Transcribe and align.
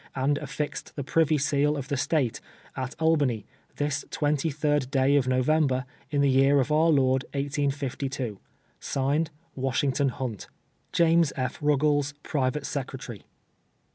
]and 0.25 0.39
atlixed 0.39 0.95
tlie 0.95 1.05
privy 1.05 1.37
seal 1.37 1.77
of 1.77 1.87
the 1.87 1.95
State, 1.95 2.41
at 2.75 2.95
Albany, 2.99 3.45
this 3.75 4.03
23d 4.09 4.89
day 4.89 5.15
of 5.15 5.27
November, 5.27 5.85
in 6.09 6.21
the 6.21 6.29
year 6.31 6.59
of 6.59 6.71
our 6.71 6.89
Lord 6.89 7.23
1852. 7.35 8.39
(Signed,) 8.79 9.29
"WASHINGTON 9.53 10.09
HUNT. 10.09 10.47
James 10.91 11.31
F. 11.35 11.59
Rucules, 11.61 12.13
Private 12.23 12.65
Secretary. 12.65 13.25